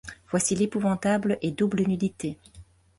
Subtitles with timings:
[0.31, 2.39] Voici l'épouvantable et double nudité